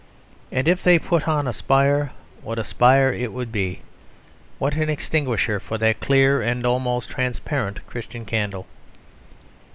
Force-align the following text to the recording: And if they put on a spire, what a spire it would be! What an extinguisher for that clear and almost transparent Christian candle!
And 0.51 0.67
if 0.67 0.81
they 0.83 0.97
put 0.97 1.27
on 1.27 1.47
a 1.47 1.53
spire, 1.53 2.11
what 2.41 2.57
a 2.57 2.63
spire 2.63 3.13
it 3.13 3.31
would 3.31 3.51
be! 3.51 3.83
What 4.57 4.73
an 4.73 4.89
extinguisher 4.89 5.59
for 5.59 5.77
that 5.77 5.99
clear 5.99 6.41
and 6.41 6.65
almost 6.65 7.07
transparent 7.07 7.85
Christian 7.85 8.25
candle! 8.25 8.65